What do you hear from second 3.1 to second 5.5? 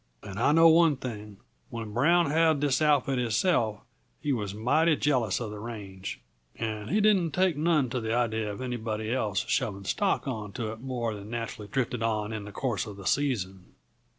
himself he was mighty jealous uh